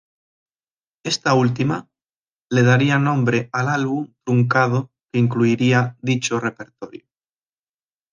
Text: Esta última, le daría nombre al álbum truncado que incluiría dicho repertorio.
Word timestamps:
Esta 1.05 1.35
última, 1.35 1.87
le 2.49 2.63
daría 2.63 2.97
nombre 2.97 3.49
al 3.53 3.69
álbum 3.69 4.11
truncado 4.25 4.89
que 5.13 5.19
incluiría 5.19 5.95
dicho 6.01 6.39
repertorio. 6.39 7.05